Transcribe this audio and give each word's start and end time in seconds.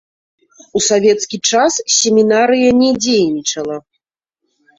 У 0.77 0.81
савецкі 0.85 1.37
час 1.49 1.73
семінарыя 1.97 2.69
не 2.81 2.91
дзейнічала. 3.05 3.77